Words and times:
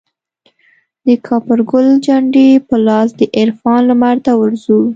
دکاپرګل 1.05 1.87
جنډې 2.05 2.47
په 2.67 2.75
لاس 2.87 3.09
دعرفان 3.21 3.81
لمرته 3.89 4.31
ورځو 4.41 4.79